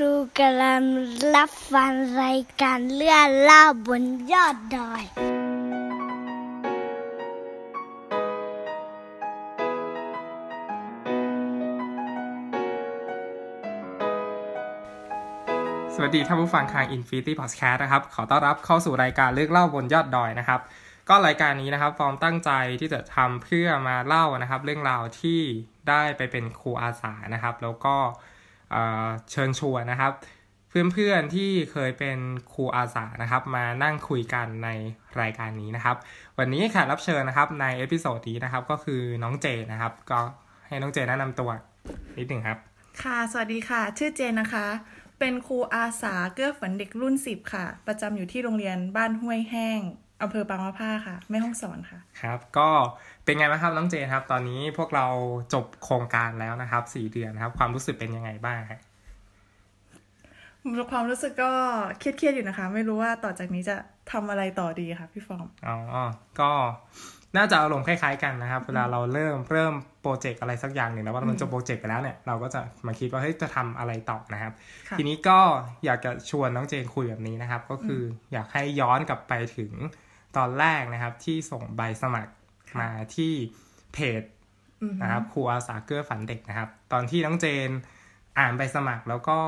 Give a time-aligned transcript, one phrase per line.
[0.00, 0.82] รูกำลัง
[1.36, 5.02] รับฟังรายการเรื่อเล่าบนยอดดอย
[15.94, 20.60] สวัสดีท่านผู้ฟังทาง Infinity Podcast นะครับ ขอต้อนรับเข้าสู่รายการเรื่องเล่าบนยอดดอยนะครับ
[21.08, 25.40] ก็รายการนี้นะครับ ฟอร์มตั้งใจที่จะทำเพื่อมาเล่านะครับ เรื่องราวที่
[25.88, 27.96] ได้ไปเป็นครูอาสานะครับ แล้วก็
[28.70, 30.12] เชิญชวนนะครับ
[30.68, 32.18] เพื่อนๆที่เคยเป็น
[32.52, 34.68] ครูอาสานะครับ มานั่งคุยกันใน
[35.20, 35.96] รายการนี้นะครับ
[36.38, 40.20] วันนี้แขกรับเชิญนะครับใน episode นี้นะครับก็คือน้องเจนนะครับ ก็
[40.66, 41.50] ให้น้องเจนแนะนำตัว
[42.18, 42.58] นิดหนึ่งครับ
[43.02, 44.66] ค่ะ สวัสดีค่ะ ชื่อเจนนะคะ
[45.18, 49.80] เป็นครูอาสาเกื้อฝันเด็กรุ่นสิบค่ะ ประจำอยู่ที่โรงเรียนบ้านห้วยแห้ง
[50.22, 52.68] อำเภอปางมะผ้าค่ะแม่ฮ่องสอนค่ะครับ ก็
[53.24, 55.06] เป็นไงบ้างครับน้องเจนครับ ตอนนี้พวกเรา
[55.54, 58.80] จบโครงการแล้วนะครับสี่เดือนนะครับ ความรู้สึกเป็นยังไงบ้างครับ
[60.92, 61.50] ความรู้สึกก็
[61.98, 63.76] เครียดๆอยู่นะคะ ไม่รู้ว่าต่อจากนี้จะ
[64.12, 65.76] ทำอะไรต่อดีค่ะพี่ฟอร์มอ๋อ
[66.40, 66.50] ก็
[67.36, 74.52] น่าจะอารมณ์คล้ายๆกันนะครับ เวลาเราเริ่มเริ่ม project อะไรสักอย่างหนึ่งแล้วว่ามันจบ project ไปแล้วเนี่ยเราก็จะมาคิดว่าเฮ้ยจะทำอะไรต่อนะครับ
[74.88, 75.38] ค่ะทีนี้ก็
[75.84, 78.02] อยากจะชวนน้องเจนคุยแบบนี้นะครับ ก็คือ
[78.32, 79.72] อยากให้ย้อนกลับไปถึง
[80.36, 82.32] ตอนแรกนะครับที่ส่งใบสมัคร
[82.80, 83.32] มาที่
[83.92, 84.22] เพจ
[84.82, 87.70] อืมนะครับครูอาสาเกื้อฝันเด็กนะครับ ตอนที่น้องเจน
[88.38, 89.38] อ่านใบสมัครแล้วก็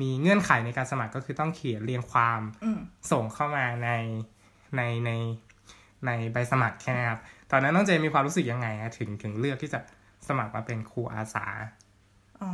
[0.00, 2.78] มีเงื่อนไขในการสมัครก็คือต้องเขียนเรียงความอืม
[3.12, 3.90] ส่งเข้ามาใน
[4.76, 5.10] ในใน
[6.06, 7.18] ในใบสมัครใช่ไหมครับ
[7.50, 9.80] ตอนนั้นน้องเจนมีความรู้สึกยังไงฮะถึงถึงเลือกที่จะ
[10.28, 11.46] สมัครมาเป็นครูอาสา
[12.44, 12.52] อ๋อ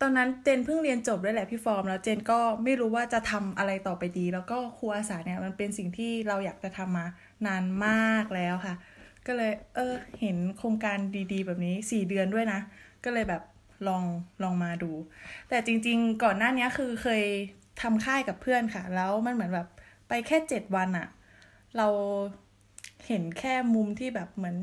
[0.00, 7.06] ตอนนั้นเจนเพิ่งเรียนจบด้วยแหละพี่ฟอร์ม แล้วเจนก็ไม่รู้ว่าจะทำอะไรต่อไปดี แล้วก็ครูอาสาเนี่ยมันเป็นสิ่งที่เราอยากจะทำมา
[7.46, 8.74] นานมากแล้วค่ะ
[9.26, 10.98] ก็เลย เออ เห็นโครงการ
[11.32, 12.60] ดีๆ แบบนี้สี่เดือนด้วยนะ
[13.04, 13.42] ก็เลยแบบ
[13.88, 14.04] ลอง
[14.42, 14.92] ลองมาดู
[15.48, 17.22] แต่จริง ๆ ก่อนหน้านี้คือเคย
[17.82, 19.68] ทำค่ายกับเพื่อนค่ะ แล้วมันเหมือนแบบ
[20.08, 21.08] ไปแค่เจ็ดวันอะ
[21.76, 21.88] เรา
[23.06, 24.56] เห็นแค่มุมที่แบบเหมือน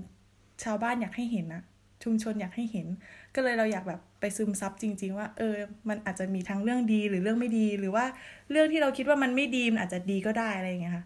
[0.63, 1.63] ชาวบ้านอยากให้เห็นอะ
[2.03, 2.87] ชุมชนอยากให้เห็น
[3.35, 5.55] ก็เลยเราอยากแบบ ไปซึมซับจริง ๆ ว่า เออ
[5.89, 8.05] มันอาจจะมีทั้งเรื่องดีหรือเรื่องไม่ดี หรือว่า
[8.51, 11.03] เรื่องที่เราคิดว่ามันไม่ดีมันอาจจะดีก็ได้อะไรอย่างเงี้ยค่ะ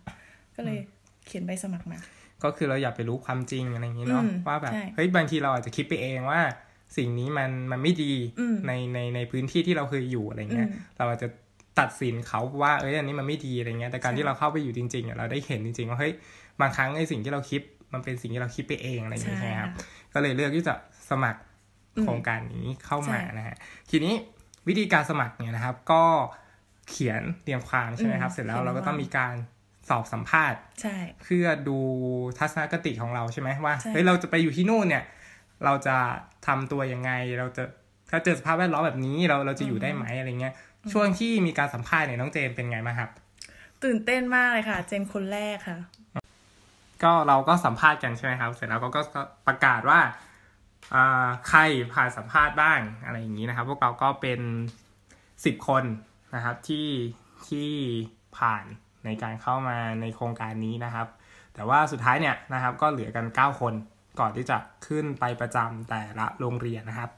[0.55, 0.79] ก็เลย
[1.27, 1.99] เขียนใบสมัครมา
[2.43, 6.41] ก็คือเราอยากไปรู้ความจริงอะไรอย่างนี้เนาะอืมว่าแบบใช่เฮ้ยบางทีเราอาจจะคิดไปเองว่า
[6.97, 11.27] สิ่งนี้มันมันไม่ดีอืมในในในพื้นที่ที่เราเคยอยู่อะไรเงี้ยอืมเราอาจจะ
[11.79, 16.13] ตัดสินเขาว่าเอ้ยอันนี้มันไม่ดีอะไรเงี้ย แต่การใช่ที่เราเข้าไปอยู่จริงๆอะเราได้เห็นจริงๆว่าเฮ้ย
[16.61, 17.61] บางครั้งไอ้สิ่งที่เราคิด
[17.93, 19.71] มันเป็นสิ่งที่เราคิดไปเองอะไรอย่างเงี้ยใช่ไหมครับ
[20.13, 20.73] ก็เลยเลือกที่จะ
[21.09, 21.48] สมัครอืม
[22.03, 23.55] โครงการนี้เข้ามาใช่นะฮะ
[23.89, 24.13] ทีนี้
[24.67, 26.03] วิธีการสมัครเนี่ยนะครับ ก็
[26.89, 29.33] เขียนเรียงความใช่ไหมครับอืมเสร็จแล้วเขียนเราก็ต้องว่ามีมีการ
[29.89, 31.77] สอบสัมภาษณ์ใช่เพื่อดู
[32.37, 35.03] ทัศนคติของเราใช่ไหมว่าใช่เฮ้ยเราจะไปอยู่ที่นู่นเนี่ย
[35.65, 35.95] เราจะ
[36.47, 37.63] ทำตัวยังไง เราจะ
[38.09, 40.53] ถ้าเจอสภาพแวดล้อมแบบนี้เราเราจะอยู่ได้ไหมอะไรเงี้ย
[40.91, 43.09] ช่วงที่มีการสัมภาษณ์เนี่ยน้องเจนเป็นไงมางครับ
[43.83, 45.77] ตื่นเต้นมากเลยค่ะ เจนคนแรกค่ะ
[47.03, 50.09] ก็เราก็สัมภาษณ์กันใช่ไหมครับ เสร็จแล้วเขาก็ก็ประกาศว่าอ่า
[51.49, 51.59] ใคร
[51.93, 54.39] ผ่านสัมภาษณ์บ้างอะไรอย่างนี้นะครับ พวกเราก็เป็น
[55.45, 55.83] สิบคน
[56.35, 56.87] นะครับที่
[57.49, 57.71] ที่
[58.37, 58.63] ผ่าน
[59.05, 61.07] ในการเข้ามาในโครงการนี้นะครับ
[61.53, 63.73] แต่ว่าสุดท้ายเนี่ยนะครับก็เหลือกัน 9 คน
[64.19, 64.57] ก่อนที่จะ
[64.87, 67.09] ขึ้นไปประจำแต่ละโรงเรียนนะครับ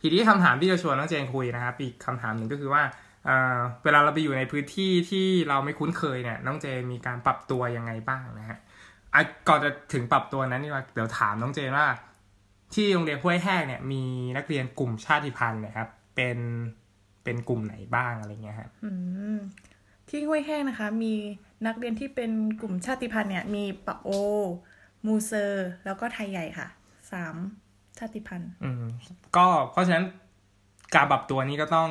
[0.00, 2.82] ทีนี้คำถามที่จะชวนน้องเจนคุยนะครับ อีกคำถามหนึ่งก็คือว่า
[3.26, 8.58] เเวลาเราไปอยู่ในพื้นที่ที่เราไม่คุ้นเคยเนี่ยน้องเจนมีการปรับตัวยังไงบ้างนะฮะ
[9.14, 11.86] อะก่อนจะถึงปรับตัวนั้นนี่ว่าเดี๋ยวถามน้องเจนว่า
[12.74, 14.02] ที่โรงเรียนห้วยแห้งเนี่ยมี
[14.36, 16.38] นักเรียนกลุ่มชาติพันธุ์เนะครับ เป็น
[17.24, 18.90] เป็นกลุ่มไหนบ้างอะไรเงี้ยครับอื
[19.36, 19.38] ม
[20.08, 21.14] ที่ห้วยแห้งนะคะ มี
[21.66, 22.30] นักเรียนที่เป็น
[22.60, 24.08] กลุ่มชาติพันธุ์เนี่ย มีปะโอ
[25.06, 26.68] มูเซอร์ แล้วก็ไทยใหญ่ค่ะ
[27.12, 27.36] สาม
[27.98, 28.84] ชาติพันธุ์อืม
[29.36, 30.04] ก็เพราะฉะนั้น
[30.94, 31.90] การปรับตัวนี้ก็ต้อง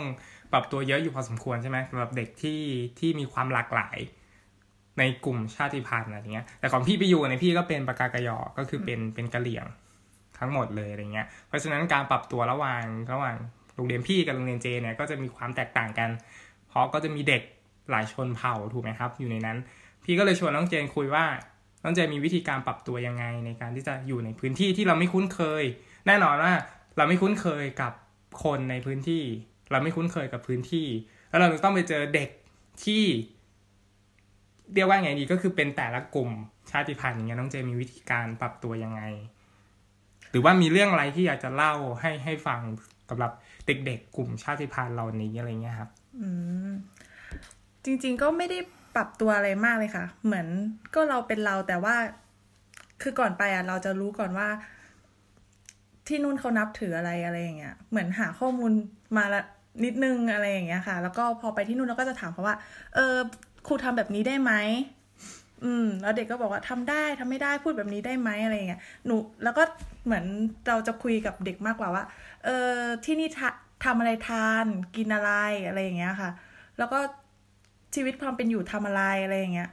[0.53, 2.61] ปรับตัวเยอะอยู่พอสมควรใช่ไหมสำหรับเด็กที่
[2.99, 3.97] ที่มีความหลากหลาย
[4.99, 9.65] ในกลุ่มชาติพันธุ์อะไรเงี้ย แต่ของพี่ไปอยู่ในยพี่ก็เป็นปากากยอก็คือเป็นเป็นกะเหลี่ยง
[10.39, 13.35] ทั้งหมดเลยอะไรเงี้ย เพราะฉะนั้นการปรับตัวระหว่างระหว่าง
[13.75, 16.09] โรงเรียนพี่กับโรงเรียนเจเนี่ยก็จะมีความแตกต่างกัน
[16.69, 17.41] เพราะก็จะมีเด็ก
[17.91, 19.57] หลายชนเผ่าถูกไหมครับ อยู่ในนั้น
[20.03, 21.25] พี่ก็เลยชวนน้องเจนคุยว่า
[21.83, 25.63] น้องเจนมีวิธีการปรับตัวยังไงในการที่จะอยู่ในพื้นที่ที่เราไม่คุ้นเคย
[26.07, 26.53] แน่นอนว่า
[26.97, 27.93] เราไม่คุ้นเคยกับ
[28.43, 29.23] คนในพื้นที่
[29.71, 30.87] เราไม่คุ้นเคยกับพื้นที่
[31.29, 32.29] แล้วเราต้องไปเจอเด็ก
[32.83, 33.03] ที่
[34.73, 36.29] เรียกว่าไงดีก็คือเป็นแต่ละกลุ่ม
[36.71, 39.01] ชาติพันธุ์อย่างเงี้ยน้องเจมีวิธีการปรับตัวยังไง
[40.31, 42.59] หรือว่ามีเรื่องอะไรที่อยากจะเล่าให้ให้ฟัง
[43.09, 43.31] สำหรับ
[43.67, 45.89] เด็กๆ กลุ่มชาติพันธุ์เหล่านี้อะไรเงี้ยครับ
[46.19, 46.29] อื
[46.67, 46.71] ม
[47.85, 48.59] จริงๆก็ไม่ได้
[48.95, 50.47] ปรับตัวอะไรมากเลยค่ะ เหมือน
[50.93, 51.95] ก็เราเป็นเราแต่ว่า
[53.01, 54.47] คือก่อนไปอะเราจะรู้ก่อนว่า
[56.07, 58.71] ที่นู่นเขานับถืออะไรอะไรอย่างเงี้ย เหมือนหาข้อมูล
[59.17, 59.41] มาละ
[59.85, 62.55] นิดนึงอะไรอย่างเงี้ยค่ะ แล้วก็พอไปที่นู่นเราก็จะถามเขาว่า
[62.95, 63.15] เออ
[63.67, 64.51] ครูทำแบบนี้ได้ไหม
[65.63, 69.63] อืม แล้วเด็กก็บอกว่าทำได้ทำไม่ได้พูดแบบนี้ได้ไหมอะไรเงี้ยหนูแล้วก็
[70.05, 70.25] เหมือน
[70.67, 72.03] เราจะคุยกับเด็กมากกว่าว่า
[72.43, 72.49] เออ
[73.05, 73.27] ที่นี่
[73.85, 74.65] ทำอะไรทาน
[74.95, 75.29] กินอะไร
[75.67, 76.29] อะไรอย่างเงี้ยค่ะ
[76.77, 76.97] แล้วก็
[77.95, 79.69] ชีวิตความเป็นอยู่ทำอะไรอะไรอย่างเงี้ย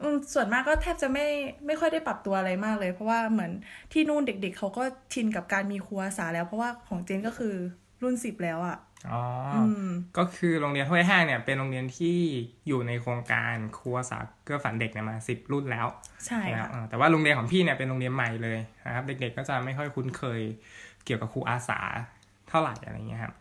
[0.00, 1.26] อืมส่วนมากก็แทบจะไม่
[1.66, 3.52] ไม่ค่อยได้ปรับตัวอะไรมากเลย เพราะว่าเหมือน
[3.92, 4.82] ที่นู่นเด็ก ๆเขาก็
[5.12, 7.54] ชินกับการมีครูอาสาแล้ว เพราะว่าของเจนก็คือ
[8.02, 8.76] รุ่นสิบแล้วอะ่ะ
[9.12, 9.22] อ๋อ
[9.54, 12.18] ออืมก็คือโรงเรียนห้วยแห้งเนี่ยเป็นโรงเรียนที่
[12.68, 15.86] อยู่ในโครงการครูอาสาเกื้อฝันเด็กเนี่ยมาสิบรุ่นแล้ว
[16.26, 20.40] ใช่นะครับค่ะอ่าแต่ว่าโรงเรียนของพี่เนี่ยเป็นโรงเรียนใหม่เลยนะครับ เด็กๆก็จะไม่ค่อยคุ้นเคย
[21.04, 21.80] เกี่ยวกับครูอาสา
[22.48, 23.34] เท่าไหร่อะไรเงี้ยครับ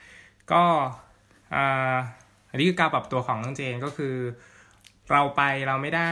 [0.51, 0.63] ก็
[1.55, 1.95] อ่า
[2.49, 4.15] อันนี้คือการปรับตัวของน้องเจนก็คือ
[5.11, 6.11] เราไปเราไม่ได้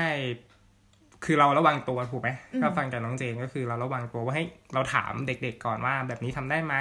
[1.26, 2.30] คือเราระวังตัวถูกไหม
[2.62, 4.44] ถ้าฟังจากน้องเจนก็คือเราระวังตัวว่าให้
[4.74, 6.76] เราถามเด็ก ๆ ก่อนว่าแบบนี้ทำได้ไหม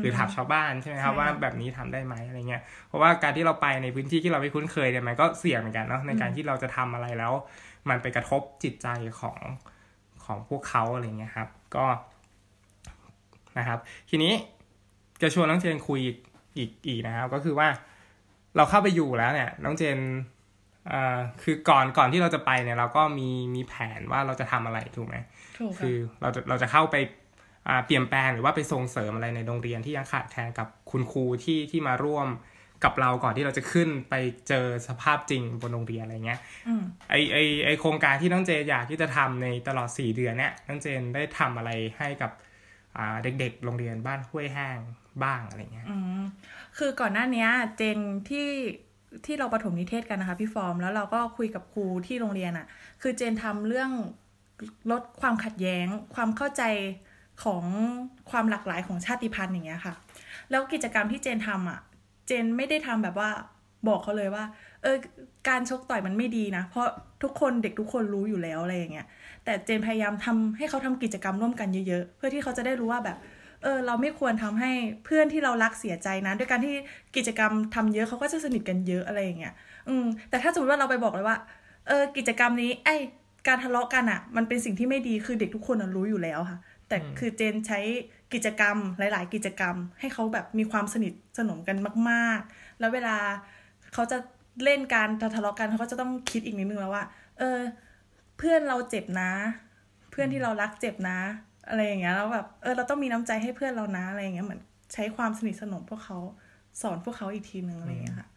[0.00, 7.32] หรือถามชาวบ้านใช่ไหมครับว่าแบบนี้ทำได้ไหมอะไรเงี้ยเพราะว่าการที่เราไปในพื้นที่ที่เราไม่คุ้นเคยเนี่ยมันก็เสี่ยงเหมือนกันเนาะในการที่เราจะทำอะไรแล้ว
[7.88, 8.88] มันไปกระทบจิตใจ
[9.20, 9.38] ของ
[10.24, 11.84] ของพวกเขาอะไรเงี้ยครับ ก็
[13.58, 13.78] นะครับ
[14.10, 14.32] ทีนี้
[15.22, 16.00] จะชวนน้องเจนคุย
[16.56, 17.68] อีกอีกนะครับก็คือว่า
[18.56, 19.98] เราเข้าไปอยู่แล้วเนี่ย น้องเจน
[20.92, 25.16] อ่าคือก่อนก่อนที่เราจะไปเนี่ยเราก็มีมีแผนว่าเราจะทำอะไรถูกไหม
[25.58, 26.96] ถูกคืค่ะอเราจะเราจะเข้าไป
[27.68, 32.28] อ่าเปลี่ยนแปลงหรือว่าไปส่งเสริมอะไรในโรงเรียนที่ยังขาดแคลนกับคุณครูที่ที่มาร่วม
[32.84, 34.14] กับเราก่อนที่เราจะขึ้นไป
[34.48, 42.30] เจอสภาพจริงบนโรงเรียนอะไรเงี้ยอืมไอไอไอโครงการที่น้องเจนอยากที่จะทำในตลอด4เดือนเนี่ยน้องเจนได้ทำอะไรให้กับ
[42.96, 44.78] อ่าเด็กๆ โรงเรียนบ้านห้วยแห้ง
[45.22, 46.22] บ้างอะไรเงี้ยอืม
[46.78, 47.98] คือก่อนหน้าเนี้ยเจน
[48.30, 48.48] ที่
[49.26, 52.66] ที่เราประถมนิเทศกันนะคะพี่ฟอร์มแล้วเราก็คุยกับครูที่โรงเรียนอะ่ะ
[53.02, 53.90] คือเจนทำเรื่อง
[54.90, 56.62] ลดความขัดแย้ง ความเข้าใจ
[57.44, 57.64] ของ
[58.30, 59.94] ความหลากหลายของชาติพันธุ์อย่างเงี้ยค่ะ
[60.50, 61.80] แล้วกิจกรรมที่เจนทำอะ
[62.26, 63.30] เจนไม่ได้ทำแบบว่า
[63.88, 64.44] บอกเขาเลยว่า
[64.82, 64.96] เออ
[65.48, 66.86] การชกต่อยมันไม่ดีนะ เพราะ
[67.22, 69.06] ทุกคนเด็กทุกคนรู้อยู่แล้วอะไรอย่างเงี้ย
[69.44, 73.18] แต่เจนพยายามทำให้เขาทำกิจกรรมร่วมกันเยอะๆ เพื่อที่เขาจะได้รู้ว่าแบบ
[73.64, 74.72] เออเราไม่ควรทำให้
[75.04, 76.74] เพื่อนที่เรารักเสียใจนะ ด้วยการที่
[77.16, 79.54] กิจกรรมทำเยอะเขาก็จะสนิทกันเยอะอะไรอย่างเงี้ย
[79.88, 81.36] อืมแต่ถ้าสมมติว่าเราไปบอกเลยว่า
[81.86, 82.88] เออกิจกรรมนี้ไอ
[83.48, 86.58] การทะเลาะกันอะ่ะ มันเป็นสิ่งที่ไม่ดีคือเด็กทุกคนอะรู้อยู่แล้วค่ะ
[86.88, 87.80] แต่คือเจนใช้
[88.34, 91.76] กิจกรรมหลาย ๆ กิจกรรม ให้เขาแบบมีความสนิทสนมกัน
[92.10, 93.16] มาก ๆ แล้วเวลา
[93.92, 94.18] เขาจะ
[94.64, 97.04] เล่นการทะเลาะกันเขาก็จะต้องคิดอีกนิดนึงแล้วว่า
[97.38, 97.58] เออ
[98.38, 99.32] เพื่อนเราเจ็บนะ
[100.10, 101.18] เพื่อนที่เรารักเจ็บนะ
[101.68, 104.60] อะไรอย่างเงี้ยแล้วแบบเออเราต้องมีน้ำใจให้เพื่อนเรานะอะไรอย่างเงี้ยเหมือน
[104.92, 106.18] ใช้ความสนิทสนมพวกเขา
[106.82, 108.28] สอนพวกเขาอีกทีหนึ่งอะไรอย่างเงี้ยค่ะ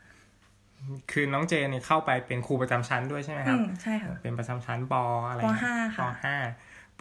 [1.12, 4.94] คือน้องเจนเนี่ยเข้าไปเป็นครูประจำชั้นด้วยใช่ไหมคอืรับมใช่ค่ะเป็นประจำชั้นป
[5.30, 6.38] อะไรปนะห้าค่ะปห้า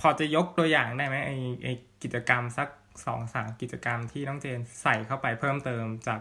[0.01, 1.33] พอจะยกตัวอย่างได้ไหมไอ
[1.65, 1.69] ไอ
[2.03, 2.69] กิจกรรมสัก
[3.07, 6.21] สองสามกิจกรรมที่น้องเจนใส่เข้าไปเพิ่มเติมจาก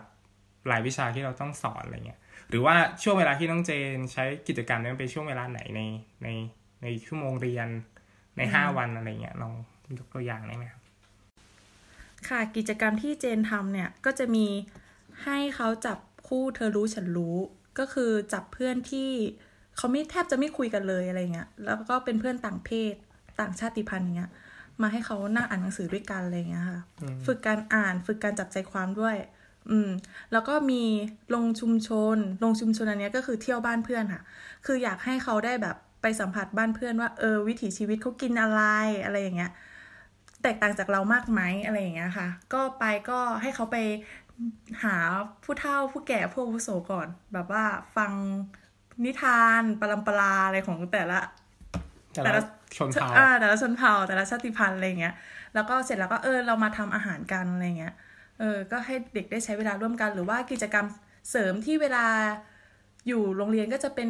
[0.67, 2.19] หลายวิชาที่เราต้องสอนอะไรเงี้ย
[2.49, 5.81] หรือว่าช่วงเวลาที่น้องเจนใช้กิจกรรมนี้มันเป็นช่วงเวลาไหนใน
[6.23, 6.27] ใน
[6.83, 7.67] ในชั่วโมงเรียน
[8.37, 9.53] ในห้าวันอะไรเงี้ยลอง
[9.99, 10.81] ยกตัวอย่างได้ไหมครับ
[12.27, 14.47] ค่ะกิจกรรมที่เจนทำเนี่ยก็จะมี
[15.23, 15.97] ให้เขาจับ
[16.27, 17.37] คู่เธอรู้ฉันรู้
[17.79, 19.09] ก็คือจับเพื่อนที่
[19.77, 22.93] เขาไม่แทบจะไม่คุยกันเลยอะไรเงี้ยแล้วก็เป็นเพื่อนต่างเพศ
[23.39, 24.31] ต่างชาติพันธุ์อย่างเงี้ย
[24.81, 26.79] มาให้เขานั่งอ่านหนังสือด้วยกันอะไรเงี้ยค่ะ
[27.25, 29.15] ฝึกการอ่านฝึกการจับใจความด้วย
[29.71, 29.89] อืม
[30.31, 30.83] แล้วก็มี
[31.35, 34.21] ลงชุมชน ลงชุมชนอันเนี้ยก็คือเที่ยวบ้านเพื่อนค่ะ
[34.65, 38.61] คืออยากให้เขาได้แบบไปสัมผัสบ้านเพื่อนว่าเออวิถีชีวิตเขากินอะไร
[39.05, 39.51] อะไรอย่างเงี้ย
[40.45, 43.77] แตกต่างจากเรามากไหมอะไรอย่างเงี้ยค่ะ ก็ไปก็ให้เขาไป
[44.83, 44.95] หา
[45.43, 47.63] ผู้เฒ่าผู้แก่ผู้อาวุโสก่อน แบบว่า
[47.95, 48.11] ฟัง
[49.05, 51.19] นิทานปรัมปราอะไรของแต่ละ
[52.13, 52.43] แต่แต่ละละ
[52.77, 55.15] ชนเผ่าอ่าแต่ละชนเผ่าแต่ละชาติพันธุ์อะไรอย่างเงี้ย
[55.53, 57.93] แล้วก็เสร็จแล้วก็เออเรามาทำอาหารกันอะไรเงี้ย
[58.39, 60.85] เออก็ให้เด็กได้ใช้เวลาร่วมกัน หรือว่ากิจกรรม
[61.29, 62.05] เสริมที่เวลา
[63.07, 64.09] อยู่โรงเรียนก็จะเป็น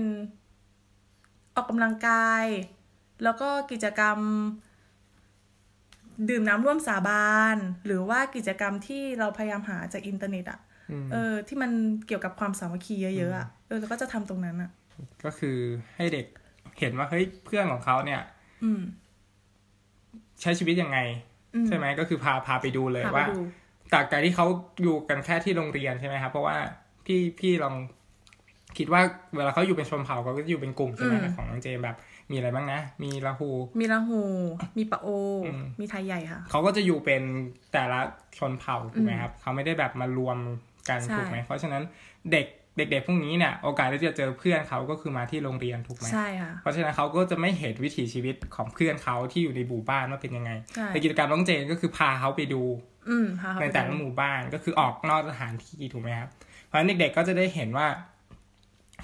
[1.55, 2.45] ออกกำลังกาย
[3.23, 4.17] แล้วก็กิจกรรม
[6.29, 10.59] ดื่มน้ำร่วมสาบาน หรือว่ากิจกรรมที่เราพยายามหาจากอินเทอร์เน็ตอะ
[11.11, 11.71] เออ ที่มัน
[12.07, 14.69] เกี่ยวกับความสามัคคีเยอะๆอะเออแล้วก็จะทำตรงนั้นอะ
[15.25, 15.57] ก็คือ
[15.95, 16.25] ให้เด็ก
[16.79, 18.21] เห็นว่าเฮ้ยเพื่อนของเขาเนี่ย
[18.63, 18.81] อืม
[20.41, 20.97] ใช้ชีวิตยังไง
[21.55, 23.39] อืมใช่ไหมก็คือพาพาไปดูเลยพาไปว่าดู
[23.93, 24.45] จากการที่เขา
[24.81, 26.57] อยู่กันแค่ที่โรงเรียนใช่ไหมครับเพราะว่า
[27.05, 27.75] พี่พี่ลอง
[28.77, 29.01] คิดว่า
[29.35, 31.97] เวลาเขาอยู่เป็นชนเผ่าเขาก็จะอยู่เป็นกลุ่มใช่ไหมอืมของน้องเจมแบบ
[32.31, 34.21] มีอะไรบ้างนะ มีลาหูมีละหู
[34.77, 35.07] มีปะโอ
[35.45, 37.21] อืมมีไทยใหญ่ค่ะ เขาก็จะอยู่เป็น
[37.73, 37.99] แต่ละ
[38.37, 40.37] ชนเผ่าถูกไหมครับ เขาไม่ได้แบบมารวม
[40.89, 41.83] กันใช่ถูกไหม เพราะฉะนั้น
[42.31, 52.63] เด็กเด็กๆพวกนี้เนี่ยโอกาสที่จะเจอเพื่อนเขาก็คือมาที่โรงเรียนถูกไหมใช่ค่ะเพราะฉะนั้นเขาก็จะไม่เห็นวิถีชีวิตของเพื่อนเขาที่อยู่ในหมู่บ้านว่าเป็นยังไงใช่ในกิจกรรมน้องเจนก็คือพาเขาไปดู
[53.09, 56.29] อืมพาเขาในไปแต่ละดูหมู่บ้านก็คือออกนอกสถานที่ถูกไหมครับ
[56.65, 57.87] เพราะฉะนั้นเด็กๆก็จะได้เห็นว่า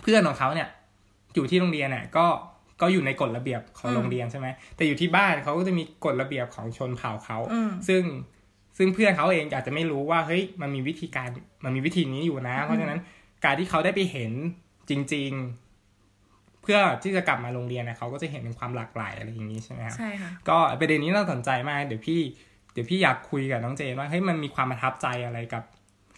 [0.01, 0.69] เพื่อนของเขาเนี่ย
[1.35, 2.25] อยู่ที่โรงเรียนเนี่ยก็
[2.81, 8.03] ก็อยู่ในกฎระเบียบของโรงเรียนใช่ไหมแต่อยู่ที่บ้านเขาก็จะมีกฎระเบียบของชนเผ่าเขาอืมซึ่ง
[8.77, 11.27] ซึ่งเพื่อนเขาเองอาจจะไม่รู้ว่าเฮ้ยมันมีวิธีการ
[11.65, 12.99] มันมีวิธีนี้อยู่นะ เพราะฉะนั้น
[13.45, 14.31] การที่เขาได้ไปเห็น
[14.89, 15.31] จริง
[15.97, 22.19] ๆ เพื่อที่จะกลับมาโรงเรียนนะเขาก็จะเห็นถึงความหลากหลายอะไรอย่างนี้ใช่ไหมครับใช่ค่ะก็ประเด็นนี้น่าสนใจมากเดี๋ยวพี่
[22.73, 25.63] เดี๋ยวพี่อยากคุยกับน้องเจนว่าเฮ้ยมันมีความประทับใจอะไรกับ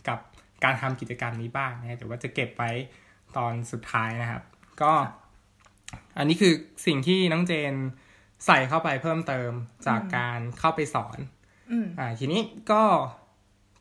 [0.08, 0.20] กับ
[0.63, 2.72] การทำกิจกรรมนี้บ้างนะเดี๋ยวว่าจะเก็บไว้
[3.38, 4.43] ตอนสุดท้ายนะครับ
[4.82, 4.91] ก็
[6.18, 6.54] อันนี้คือ
[6.86, 7.74] สิ่งที่น้องเจน
[8.46, 9.52] ใส่เข้าไปเพิ่มเติม
[9.88, 11.18] จากการเข้าไปสอน
[11.72, 12.84] อืมอ่าทีนี้ก็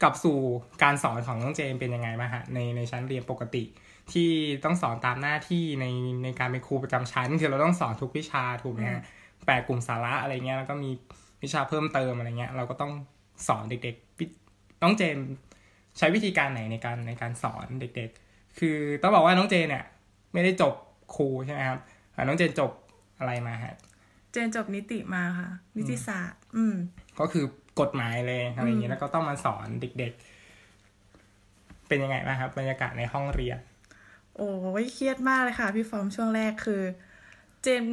[0.03, 0.39] กลับสู่
[0.83, 3.65] การสอนของน้องเจนเป็นยังไงมางฮะในในชั้นเรียนปกติ
[4.13, 4.31] ที่
[4.65, 5.87] ต้องสอนตามหน้าที่ใน
[6.25, 9.03] ในการเป็นครูประจำชั้น คือเราต้องสอนทุกวิชาถูกไหมฮะ
[9.47, 10.91] แปดกลุ่มสาระอะไรเงี้ยแล้วก็มี
[11.43, 12.93] วิชาเพิ่มเติมอะไรเงี้ย เราก็ต้อง
[13.49, 14.25] สอนเด็กๆวิ
[14.83, 15.17] น้องเจน
[15.99, 19.85] ใช้วิธีการไหนในการในการสอนเด็ก ๆ คือต้องบอกว่าน้องเจนเนี่ย
[20.33, 20.75] ไม่ได้จบ
[21.15, 22.71] ครูใช่ไหมครับอ่า น้องเจนจบ
[23.19, 23.75] อะไรมาฮะ
[24.33, 26.75] เจนจบนิติมาค่ะ นิติศาสตร์ อืม
[27.21, 27.45] ก็คือ
[27.81, 33.59] กฎหมายเลยอะไรอย่างเงี้ยแล้วก็ต้องมาสอนเด็กๆ เป็นยังไงบ้างครับบรรยากาศในห้องเรียน
[34.37, 34.51] โอ้
[34.83, 36.83] ยเครียดมากเลยค่ะ พี่ฟอร์มช่วงแรกคือ
[37.63, 37.87] เจน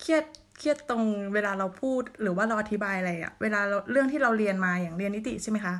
[0.00, 0.24] เครียด
[0.58, 5.74] เครียดตรงเวลาเราพูดหรือว่าเราอธิบายอะไรอะเวลาเราเรื่องที่เราเรียนมาอย่างเรียนนิติใช่ไหมคะ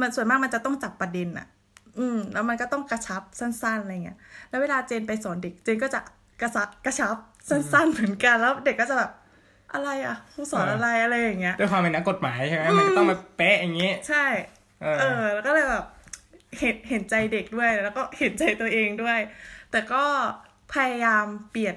[0.00, 1.46] มันส่วนมากมันจะต้องจับประเด็นอะ
[2.00, 6.00] อืม แล้วมันก็ต้องกระชับสั้นๆอะไรเงี้ย แล้วเวลาเจนไปสอนเด็ก เจนก็จะ
[6.42, 7.16] กระซักระชับ
[7.48, 9.10] สั้นๆเหมือนกัน แล้วเด็กก็จะแบบ
[9.74, 14.24] อะไรอะครูสอนอะไรอะไรอย่างเงี้ย ด้วยความเป็นนักกฎหมายใช่ไหมมันก็ต้องมาเป๊ะอย่างงี้ ใช่
[14.82, 15.84] เอเอออ แล้วก็เลยแบบ
[16.58, 19.18] เห็นเห็นใจเด็กด้วย แล้วก็เห็นใจตัวเองด้วย
[19.70, 20.04] แต่ก็
[20.74, 21.76] พยายามเปลี่ยน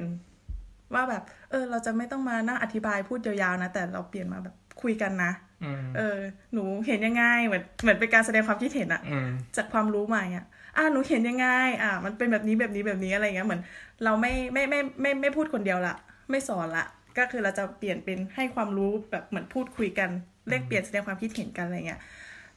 [0.94, 5.52] ว่าแบบ เออ เราจะไม่ต้องมานั่งอธิบายพูดยาวๆนะ แต่เราเปลี่ยนมาแบบคุยกันนะอืม
[5.98, 6.20] เออ
[6.53, 10.46] หนูเห็นยังไงเหมือนเหมือนเป็นการแสดงความคิดเห็นอะอืมจากความรู้ใหม่อะ
[10.77, 11.48] อะหนูเห็นยังไง
[11.84, 13.62] อะมันเป็นแบบนี้แบบนี้แบบนี้อะไรเงี้ยเหมือน
[14.03, 15.96] เราไม่ไม่ไม่ไม่ไม่ไม่พูดคนเดียวละ
[16.29, 16.86] ไม่สอนละ
[17.17, 20.10] ก็คือเราจะเปลี่ยนเป็นให้ความรู้แบบเหมือนพูดคุยกัน
[20.50, 22.01] แลกเปลี่ยนแสดงความคิดเห็นกันอะไรเงี้ย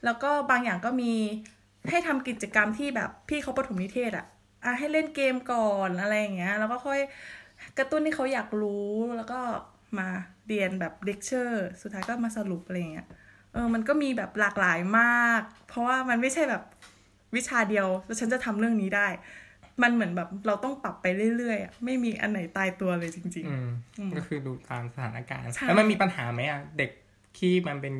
[0.05, 1.13] แล้วก็บางอย่างก็มี
[1.89, 4.25] ให้ทำกิจกรรมที่แบบพี่เขาปฐมนิเทศอะ
[4.65, 6.99] อะให้เล่นเกมก่อนอะไรอย่างเงี้ย แล้วก็ค่อย
[7.77, 9.39] กระตุ้นให้เขาอยากรู้แล้วก็
[9.99, 10.07] มา
[10.47, 13.07] เรียนแบบเลคเชอร์สุดท้ายก็มาสรุปอะไรอย่างเงี้ย
[13.53, 16.63] เออมันก็มีแบบหลากหลายมาก เพราะว่ามันไม่ใช่แบบ
[17.35, 19.07] วิชาเดียวแล้วฉันจะทำเรื่องนี้ได้
[19.83, 21.05] มันเหมือนแบบเราต้องปรับไป
[21.37, 23.67] เรื่อยๆอะไม่มีอันไหนตายตัวเลยจริงอืม
[23.99, 26.91] อืมก็คือดูตามสถานการณ์ใช่แล้วมันมีปัญหาไหมอะเด็ก
[27.37, 27.93] ที่มันเป็น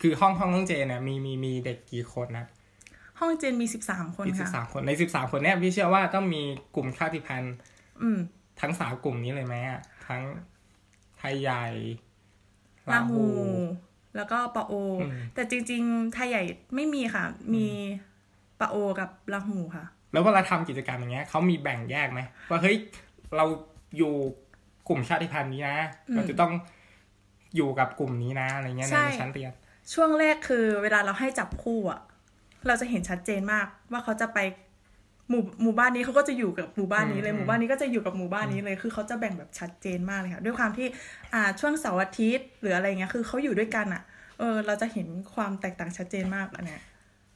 [0.00, 6.42] คือห้องห้องน้องเจนเนี่ยมีมีมีเด็กกี่คนนะๆห้องเจนมีสิบสามคนมีสิบค่ะสามคนในสิบสามคนเนี่ยพี่เชื่อว่าต้องมี
[6.74, 7.54] กลุ่มชาติพันธุ์
[8.02, 8.18] อืม
[8.60, 10.22] ทั้งสามกลุ่มนี้เลยไหมอะทั้ง
[11.22, 11.66] ไทยใหญ่
[12.92, 13.24] ลาหู
[14.16, 16.42] แล้วก็ปะโออืมแต่จริง ๆ ไทยใหญ่
[16.74, 17.24] ไม่มีค่ะ
[17.54, 17.66] มี
[18.60, 22.76] ปะโอกับลาหูค่ะ แล้วเวลาทำกิจกรรมอย่างเงี้ยเขามีแบ่งแยกไหมว่าเฮ้ย
[23.36, 23.44] เรา
[23.96, 24.12] อยู่
[24.88, 26.52] กลุ่มชาติพันธุ์นี้นะอืมเราจะต้อง
[27.56, 29.52] อยู่กับกลุ่มนี้นะอะไรเงี้ยในใช่ในชั้นเรียน
[29.92, 32.00] ช่วงแรกคือเวลาเราให้จับคู่อะ
[32.66, 34.38] เราจะเห็นชัดเจนมากว่าเขาจะไป
[35.28, 40.86] หมู่หมู่บ้านนี้เขาก็จะอยู่กับหมู่บ้านนี้เลยอืมหมู่บ้านนี้ก็จะอยู่กับหมู่บ้านนี้เลยคือเขาจะแบ่งแบบชัดเจนมากเลยค่ะด้วยความที่
[41.34, 44.02] อ่าช่วงเสาร์อาทิตย์หรืออะไรเงี้ยคือเขาอยู่ด้วยกันอะ
[44.38, 46.82] เออเราจะเห็นความแตกต่างชัดเจนมากอันเนี้ย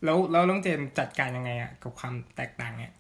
[0.05, 2.93] แล้วแล้วน้องเจนจัดการยังไงอะกับความแตกต่างเนี่ย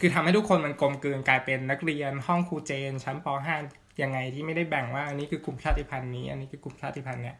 [0.00, 3.26] คือทำให้ทุกคนมันกลมกลืนกลายเป็นนักเรียนห้องครูเจน ชั้นป
[3.64, 7.36] .5 ยังไงที่ไม่ได้แบ่งว่าอันนี้คือกลุ่มชาติพันธุ์นี้ อันนี้คือกลุ่มชาติพันธุ์เนี่ย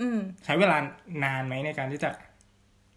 [0.00, 0.76] อืมใช้เวลา
[1.24, 2.10] นานไหมในการที่จะ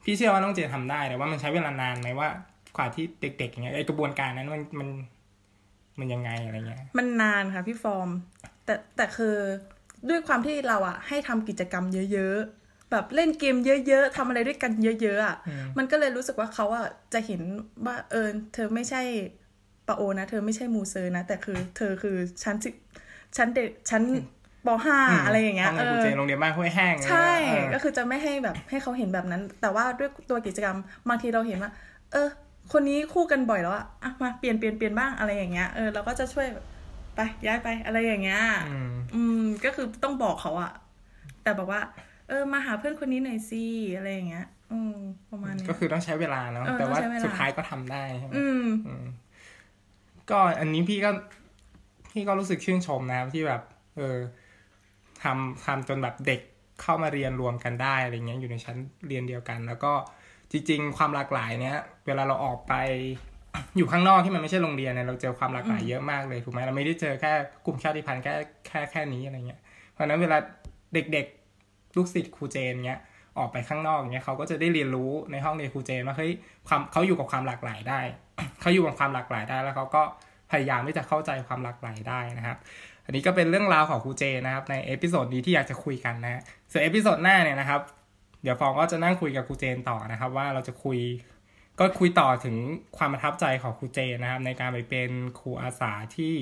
[0.04, 2.30] พี่เชื่อว่าน้องเจนทำได้แต่ว่ามันใช้เวลานานไหมว่า
[2.78, 4.90] กว่าที่เด็กๆอย่างเงี้ยไอกระบวนการนั้นมันมัน
[6.00, 8.10] มันยังไงอะไรเงี้ย มันนานค่ะพี่ฟอร์ม
[8.66, 9.36] แต่แต่คือ
[10.10, 13.56] ด้วยความที่เราอะให้ทำกิจกรรมเยอะๆ แบบเล่นเกม
[13.88, 17.42] เยอะ ๆทำอะไรด้วยกันเยอะ ๆอะอืมมันก็เลยรู้สึกว่าเขาอะจะเห็น
[17.86, 19.02] ว่าเออเธอไม่ใช่
[19.88, 22.70] ปะโอนะ เธอไม่ใช่มูเซอร์นะ แต่คือเธอคือชั้นสิ
[23.38, 24.04] ชั้นเด็กชั้น
[24.66, 30.78] ปห้าอะไรอย่างเงี้ยห้องเอครูอเจนโรงเรียนบ้านห้วยแห้งใช่เออก็คือจะไม่ให้แบบให้เขาเห็นแบบนั้น แต่ว่าด้วยตัวกิจกรรม
[31.10, 31.72] บางทีเราเห็นว่า
[32.12, 32.30] เออ
[32.72, 36.66] คนนี้คู่กันบ่อยแล้วอะอะมาเปลี่ยนเปลี่ยนเปลี่ยนบ้างอะไรอย่างเงี้ยเออเราก็จะช่วยแบบ
[37.16, 40.72] ไปย้ายไปอะไรอย่างเงี้ยอืมอืมก็คือต้องบอกเขาอะ
[41.44, 41.82] แต่บอกว่า
[42.30, 43.64] เออมาหาเพื่อนคนนี้หน่อยสิ
[43.98, 44.96] อะไรอย่างเงี้ยอืม
[45.32, 49.06] ประมาณนี้ก็คือต้องใช้เวลาเนาะเออแต่ว่าต้องใช้เวลาสุดท้ายก็ทำได้ใช่ไหมอืมอืม
[50.30, 51.12] ก็อันนี้พี่ก็
[52.12, 53.62] พี่ก็รู้สึกชื่นชมนะครับที่แบบ
[53.98, 54.18] เออ
[55.24, 56.42] ทำทำจนแบบเด็ก
[56.82, 59.94] เข้ามาเรียนรวมกันได้อะไรเงี้ยอยู่ในชั้นเรียนเดียวกัน แล้วก็
[60.52, 62.74] จริง ๆ ความหลากหลายเนี้ยเวลาเราออกไป
[63.78, 67.32] อยู่ข้างนอกที่มันไม่ใช่โรงเรียนเนี่ยเราเจอความหลากหลายเยอะมากเลยถูกไหมเราไม่ได้เจอแค่
[67.66, 68.34] กลุ่มชาติพันธุ์แค่
[68.68, 69.60] แค่แค่นี้อะไรเงี้ย
[69.92, 70.38] เพราะฉะนั้นเวลา
[70.94, 73.00] เด็กๆลูกศิษย์ครูเจนเนี้ย
[73.38, 76.32] ออกไปข้างนอกเงี้ยเขาก็จะได้เรียนรู้ในห้องเรียนครูเจนว่าเฮ้ย
[76.68, 78.00] ความเขาอยู่กับความหลากหลายได้
[78.62, 80.02] เขาอยู่กับความหลากหลายได้แล้วเขาก็
[80.52, 82.58] พยายามที่จะเข้าใจความหลากหลายได้นะครับ
[83.06, 87.82] อันนี้ก็เป็นเรื่องราวของครูเจนนะครับใน episode นี้ที่อยากจะคุยกันนะส่วน episode หน้าเนี่ยนะครับ
[88.42, 91.00] เดี๋ยวฟอร์มก็จะนั่งคุยกับครูเจนต่อนะครับ ว่าเราจะคุย
[91.80, 92.56] ก็คุยต่อถึง
[92.98, 96.34] ความประทับใจของครูเจนนะครับ ในการไปเป็นครูอาสาที่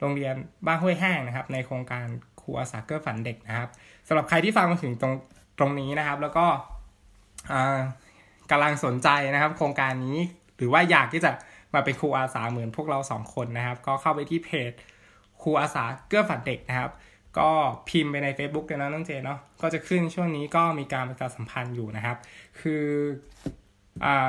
[0.00, 0.34] โรงเรียน
[0.66, 2.06] บ้านห้วยแห้งนะครับ ในโครงการ
[2.40, 3.68] ครูอาสาเกื้อฝันเด็กนะครับ
[4.08, 5.12] สำหรับใครที่ฟังมาถึงตรง
[5.58, 6.46] ตรงนี้นะครับ แล้วก็
[8.50, 10.18] กำลังสนใจนะครับ โครงการนี้
[10.56, 11.30] หรือว่าอยากที่จะ
[11.74, 14.72] มาเป็นครูอาสาเหมือนพวกเราสองคนนะครับ ก็เข้าไปที่เพจ
[15.42, 16.90] ครูอาสาเกื้อฝันเด็กนะครับ
[17.38, 17.50] ก็
[17.88, 22.16] พิมพ์ไปใน Facebook เลยนะน้องเจเนาะก็จะขึ้นช่วงนี้ก็มีการประชาสัมพันธ์อยู่นะครับ
[22.60, 22.84] คือ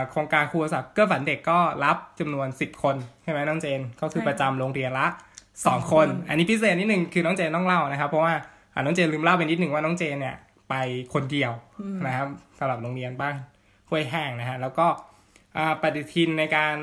[0.09, 5.07] โครงการครูอาสาเกื้อฝันเด็กก็รับจำนวน 10 คนใช่ไหมน้องเจน ก็คือประจำโรงเรียนละ
[5.49, 8.33] 2 คน อันนี้พิเศษนิดนึงคือน้องเจนต้องเล่านะครับ เพราะว่า
[8.85, 10.35] น้องเจนลืมเล่าไปนิดนึงว่าน้องเจนเนี่ย
[10.69, 10.75] ไป
[11.13, 11.51] คนเดียว
[12.07, 12.27] นะครับ
[12.59, 13.35] สำหรับโรงเรียนบ้าน
[13.89, 14.87] ห้วยแห้งนะฮะแล้วก็
[15.81, 16.75] ปฏิทินในการ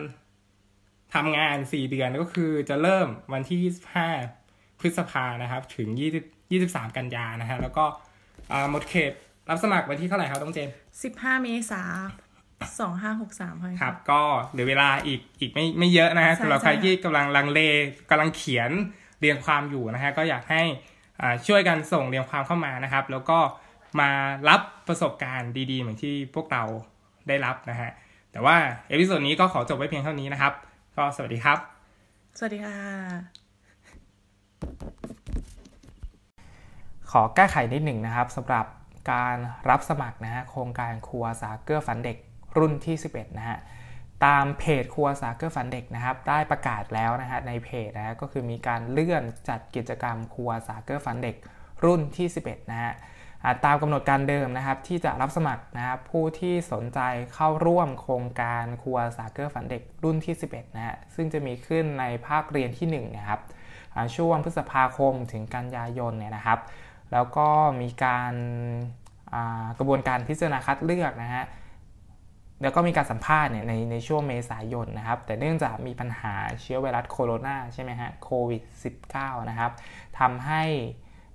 [1.14, 3.58] ทำงาน 4 เดือนก็คือจะเริ่มวันที่
[4.04, 4.37] 25
[4.80, 5.88] พฤษภานะครับ ถึง
[6.22, 7.84] 20 23 กันยานะฮะแล้วก็
[8.70, 9.12] หมดเขต
[9.50, 10.68] รับสมัครวันที่เท่าไหร่ครับต้องเจน
[11.04, 11.82] 15 เมษา
[12.80, 17.60] สองห้าหกสามครับ ก็เหลือเวลาอีกอีกไม่ไม่เยอะนะฮะสำหรับใครที่กำลังลังเล
[18.10, 18.70] กำลังเขียน
[19.20, 20.62] เรียงความอยู่นะฮะก็อยากให้
[21.46, 23.38] ช่วยกันส่งเรียงความเข้ามานะครับ แล้วก็
[24.00, 24.10] มา
[24.48, 26.64] รับประสบการณ์ดีๆ เหมือนที่พวกเรา
[27.28, 27.90] ได้รับนะฮะ
[28.32, 28.56] แต่ว่า
[28.88, 30.52] episode นี้ก็ขอจบไว้เพียงเท่านี้นะครับ
[30.96, 31.58] ก็สวัสดีครับ
[32.38, 33.47] สวัสดีค่ะ
[37.12, 38.66] ขอแก้ไขนิดหนึ่งนะครับสำหรับ
[39.12, 39.36] การ
[39.68, 42.16] รับสมัครนะฮะโครงการครูอาสาเกื้อฝันเด็ก
[42.58, 43.58] รุ่นที่ 11 นะฮะ
[44.24, 51.36] ตามเพจครูอาสาเกื้อฝันเด็กนะครับ ได้ประกาศแล้วนะฮะในเพจนะฮะก็คือมีการเลื่อนจัดกิจกรรมครัวสาเกื้อฝันเด็ก
[51.84, 52.92] รุ่นที่ 11 นะฮะ
[53.64, 57.00] ตามกำหนดการเดิมนะครับที่จะรับสมัครนะครับผู้ที่สนใจ
[57.34, 63.40] เข้าร่วมโครงการครัวสาเกอร์ฝันเด็กรุ่นที่ 11 นะฮะซึ่งจะมีขึ้นในภาคเรียนที่ 1 นะครับ
[64.16, 66.58] ช่วงพฤษภาคมถึงกันยายนเนี่ยนะครับ
[67.12, 67.48] แล้วก็
[67.82, 68.34] มีการ
[69.78, 71.44] กระบวนการพิจารณาคัดเลือกนะฮะ
[72.62, 78.62] แล้วก็มีการสัมภาษณ์เนี่ยในในช่วงเมษายนนะครับ แต่เนื่องจากมีปัญหาเชื้อไวรัสโคโรนาใช่ไหมฮะโควิด
[79.04, 79.72] -19 นะครับ
[80.18, 80.64] ทำให้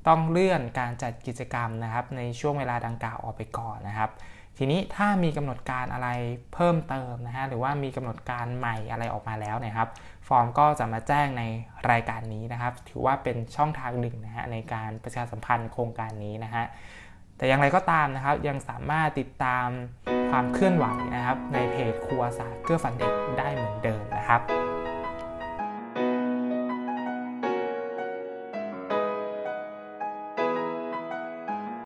[0.08, 4.10] ต้องเลื่อนการจัดกิจกรรมนะครับ ในช่วงเวลาดังกล่าวออกไปก่อนนะครับ
[4.58, 6.10] ทีนี้ถ้ามีกำหนดการอะไร
[6.54, 9.90] เพิ่มเติมนะฮะหรือว่ามีกำหนดการใหม่อะไรออกมาแล้วนี่ยครับ
[10.28, 11.44] ฟอร์มก็จะมาแจ้งใน
[11.92, 16.66] รายการนี้นะครับ ถือว่าเป็นช่องทางหนึ่งนะฮะในการประชาสัมพันธ์โครงการนี้นะฮะ
[17.38, 19.68] แต่อย่างไรก็ตามนะครับ ยังสามารถติดตาม
[20.32, 20.86] ความเคลื่อนไหว
[21.16, 24.73] นะครับ ในเพจครัวสาเกื้อฟันเด็กได้เหมือนเดิมนะครับ